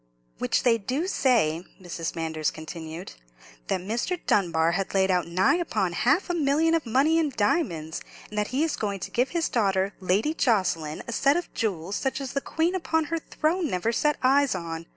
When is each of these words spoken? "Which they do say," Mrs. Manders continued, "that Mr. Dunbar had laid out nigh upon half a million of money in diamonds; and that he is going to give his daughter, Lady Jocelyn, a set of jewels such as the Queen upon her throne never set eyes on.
"Which 0.39 0.63
they 0.63 0.79
do 0.79 1.05
say," 1.07 1.63
Mrs. 1.79 2.15
Manders 2.15 2.49
continued, 2.49 3.11
"that 3.67 3.81
Mr. 3.81 4.19
Dunbar 4.25 4.71
had 4.71 4.95
laid 4.95 5.11
out 5.11 5.27
nigh 5.27 5.57
upon 5.57 5.93
half 5.93 6.27
a 6.27 6.33
million 6.33 6.73
of 6.73 6.87
money 6.87 7.19
in 7.19 7.29
diamonds; 7.37 8.01
and 8.29 8.35
that 8.39 8.47
he 8.47 8.63
is 8.63 8.75
going 8.75 8.99
to 9.01 9.11
give 9.11 9.29
his 9.29 9.47
daughter, 9.47 9.93
Lady 9.99 10.33
Jocelyn, 10.33 11.03
a 11.07 11.11
set 11.13 11.37
of 11.37 11.53
jewels 11.53 11.97
such 11.97 12.19
as 12.19 12.33
the 12.33 12.41
Queen 12.41 12.73
upon 12.73 13.05
her 13.13 13.19
throne 13.19 13.67
never 13.67 13.91
set 13.91 14.17
eyes 14.23 14.55
on. 14.55 14.87